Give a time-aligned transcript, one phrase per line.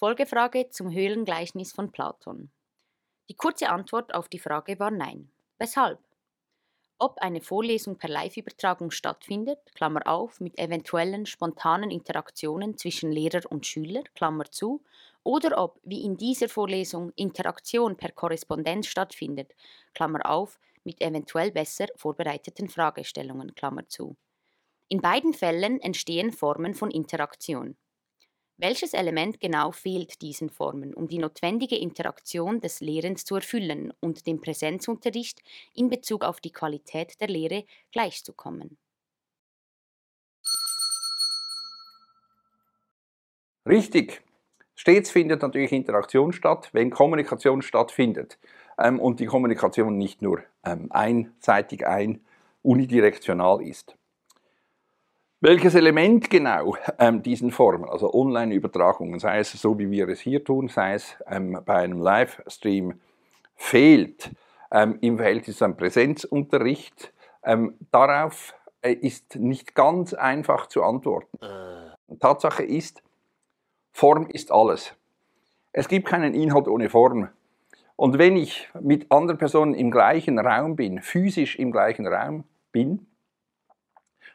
[0.00, 2.50] Folgefrage zum Höhlengleichnis von Platon.
[3.28, 5.30] Die kurze Antwort auf die Frage war nein.
[5.58, 5.98] Weshalb?
[6.98, 13.66] Ob eine Vorlesung per Live-Übertragung stattfindet, Klammer auf, mit eventuellen spontanen Interaktionen zwischen Lehrer und
[13.66, 14.82] Schüler, Klammer zu,
[15.22, 19.54] oder ob, wie in dieser Vorlesung, Interaktion per Korrespondenz stattfindet,
[19.92, 24.16] Klammer auf, mit eventuell besser vorbereiteten Fragestellungen, Klammer zu.
[24.88, 27.76] In beiden Fällen entstehen Formen von Interaktion.
[28.62, 34.26] Welches Element genau fehlt diesen Formen, um die notwendige Interaktion des Lehrens zu erfüllen und
[34.26, 35.40] dem Präsenzunterricht
[35.74, 38.76] in Bezug auf die Qualität der Lehre gleichzukommen?
[43.66, 44.20] Richtig.
[44.74, 48.38] Stets findet natürlich Interaktion statt, wenn Kommunikation stattfindet
[48.78, 52.20] ähm, und die Kommunikation nicht nur ähm, einseitig ein
[52.60, 53.96] unidirektional ist.
[55.42, 60.44] Welches Element genau ähm, diesen Formen, also Online-Übertragungen, sei es so, wie wir es hier
[60.44, 63.00] tun, sei es ähm, bei einem Livestream,
[63.56, 64.32] fehlt
[64.70, 68.52] ähm, im Verhältnis zum Präsenzunterricht, ähm, darauf
[68.82, 71.38] äh, ist nicht ganz einfach zu antworten.
[71.42, 72.16] Äh.
[72.16, 73.02] Tatsache ist,
[73.92, 74.94] Form ist alles.
[75.72, 77.30] Es gibt keinen Inhalt ohne Form.
[77.96, 83.06] Und wenn ich mit anderen Personen im gleichen Raum bin, physisch im gleichen Raum bin,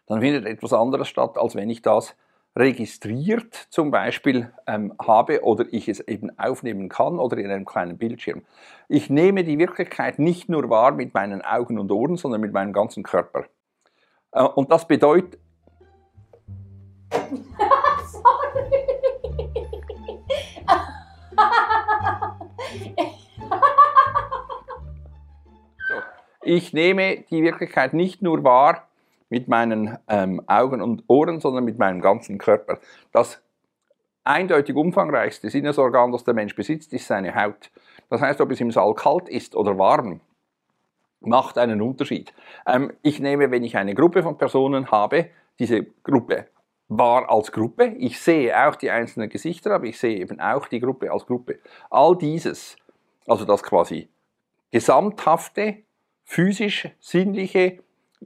[0.07, 2.15] dann findet etwas anderes statt, als wenn ich das
[2.57, 7.97] registriert zum Beispiel ähm, habe oder ich es eben aufnehmen kann oder in einem kleinen
[7.97, 8.43] Bildschirm.
[8.87, 12.71] Ich nehme die Wirklichkeit nicht nur wahr mit meinen Augen und Ohren, sondern mit meinem
[12.71, 13.45] ganzen Körper.
[14.31, 15.41] Äh, und das bedeutet...
[17.11, 18.85] Sorry.
[25.89, 25.95] so.
[26.43, 28.87] Ich nehme die Wirklichkeit nicht nur wahr
[29.29, 32.79] mit meinen ähm, Augen und Ohren, sondern mit meinem ganzen Körper.
[33.11, 33.41] Das
[34.23, 37.71] eindeutig umfangreichste Sinnesorgan, das der Mensch besitzt, ist seine Haut.
[38.09, 40.21] Das heißt, ob es im Saal kalt ist oder warm,
[41.21, 42.33] macht einen Unterschied.
[42.67, 46.47] Ähm, ich nehme, wenn ich eine Gruppe von Personen habe, diese Gruppe
[46.87, 47.95] war als Gruppe.
[47.97, 51.59] Ich sehe auch die einzelnen Gesichter, aber ich sehe eben auch die Gruppe als Gruppe.
[51.89, 52.75] All dieses,
[53.25, 54.09] also das quasi
[54.71, 55.83] gesamthafte,
[56.25, 57.79] physisch, sinnliche,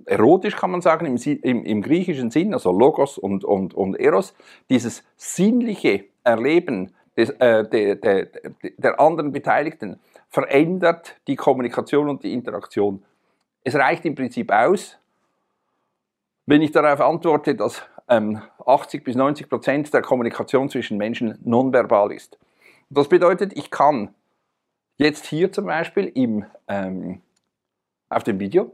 [0.05, 4.33] erotisch kann man sagen, im, im, im griechischen Sinn, also Logos und, und, und Eros,
[4.69, 8.27] dieses sinnliche Erleben des, äh, de, de,
[8.63, 9.99] de, der anderen Beteiligten
[10.29, 13.03] verändert die Kommunikation und die Interaktion.
[13.63, 14.97] Es reicht im Prinzip aus,
[16.45, 22.11] wenn ich darauf antworte, dass ähm, 80 bis 90 Prozent der Kommunikation zwischen Menschen nonverbal
[22.11, 22.37] ist.
[22.89, 24.15] Das bedeutet, ich kann
[24.97, 27.21] jetzt hier zum Beispiel im, ähm,
[28.09, 28.71] auf dem Video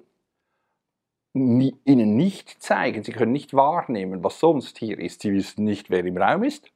[1.35, 5.21] ihnen nicht zeigen, sie können nicht wahrnehmen, was sonst hier ist.
[5.21, 6.71] Sie wissen nicht, wer im Raum ist.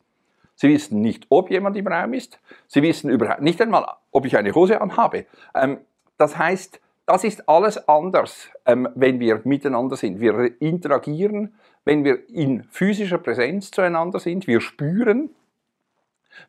[0.56, 2.40] Sie wissen nicht, ob jemand im Raum ist.
[2.68, 5.26] Sie wissen überhaupt nicht einmal, ob ich eine Hose anhabe.
[5.56, 5.78] Ähm,
[6.18, 10.20] das heißt, das ist alles anders, ähm, wenn wir miteinander sind.
[10.20, 11.56] Wir interagieren,
[11.86, 14.46] wenn wir in physischer Präsenz zueinander sind.
[14.46, 15.30] Wir spüren,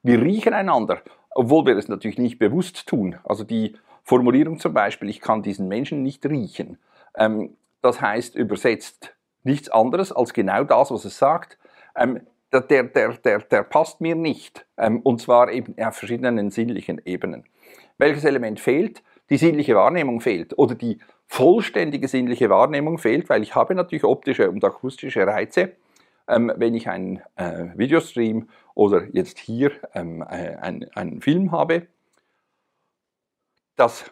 [0.03, 1.01] wir riechen einander,
[1.31, 3.17] obwohl wir es natürlich nicht bewusst tun.
[3.23, 6.79] Also die Formulierung zum Beispiel, ich kann diesen Menschen nicht riechen.
[7.15, 11.59] Ähm, das heißt übersetzt nichts anderes als genau das, was es sagt.
[11.97, 12.21] Ähm,
[12.53, 14.67] der, der, der, der, passt mir nicht.
[14.77, 17.45] Ähm, und zwar eben auf verschiedenen sinnlichen Ebenen.
[17.99, 19.03] Welches Element fehlt?
[19.31, 20.99] Die sinnliche Wahrnehmung fehlt oder die
[21.29, 25.73] vollständige sinnliche Wahrnehmung fehlt, weil ich habe natürlich optische und akustische Reize,
[26.27, 31.87] ähm, wenn ich einen äh, Videostream oder jetzt hier ähm, äh, einen, einen Film habe,
[33.77, 34.11] das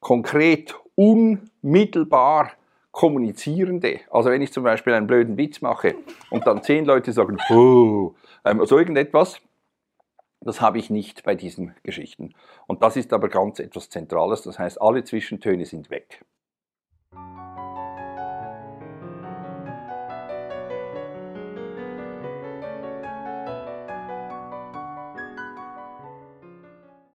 [0.00, 2.52] konkret unmittelbar
[2.98, 4.00] Kommunizierende.
[4.10, 5.94] Also wenn ich zum Beispiel einen blöden Witz mache
[6.30, 7.38] und dann zehn Leute sagen,
[8.44, 9.40] ähm, so irgendetwas,
[10.40, 12.34] das habe ich nicht bei diesen Geschichten.
[12.66, 16.24] Und das ist aber ganz etwas Zentrales, das heißt, alle Zwischentöne sind weg.